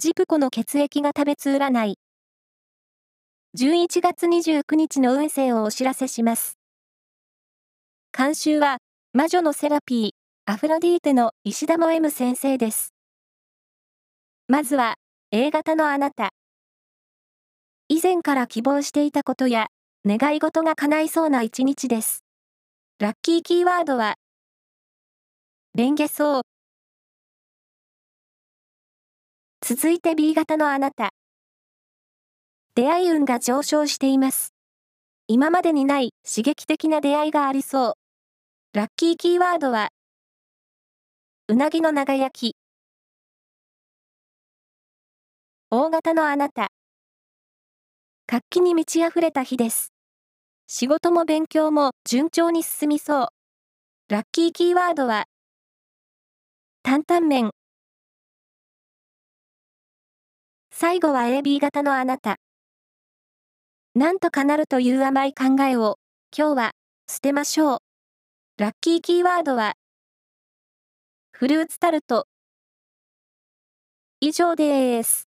[0.00, 1.98] ジプコの血液が食べつ占い。
[3.58, 6.56] 11月29日の運勢をお知らせします。
[8.16, 8.78] 監修は、
[9.12, 12.94] 魔女のセラピー、アフロディーテの石田も M 先生です。
[14.46, 14.94] まずは、
[15.32, 16.30] A 型のあなた。
[17.88, 19.66] 以前から希望していたことや、
[20.06, 22.22] 願い事が叶いそうな一日です。
[23.00, 24.14] ラッキーキーワードは、
[25.74, 26.57] レンゲソウ。
[29.70, 31.10] 続いて B 型のあなた。
[32.74, 34.54] 出会い運が上昇しています。
[35.26, 37.92] 今までにない刺激的な出会いがありそう。
[38.72, 39.90] ラッキーキーワードは、
[41.48, 42.56] うなぎの長焼き。
[45.70, 46.68] 大型のあなた。
[48.26, 49.92] 活気に満ち溢れた日です。
[50.66, 53.28] 仕事も勉強も順調に進みそう。
[54.08, 55.26] ラッキーキーワードは、
[56.82, 57.50] 担々麺。
[60.80, 62.36] 最後は AB 型のあなた。
[63.96, 65.98] なんとかなるという甘い考えを、
[66.32, 66.72] 今日は、
[67.10, 67.78] 捨てましょう。
[68.58, 69.74] ラッキーキーワードは、
[71.32, 72.28] フルーツタルト。
[74.20, 75.27] 以上です。